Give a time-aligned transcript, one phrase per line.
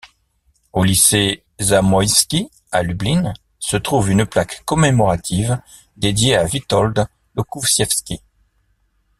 [0.73, 5.61] Au lycée Zamoyski à Lublin se trouve une plaque commémorative
[5.95, 7.05] dédiée à Witold
[7.37, 8.19] Łokuciewski.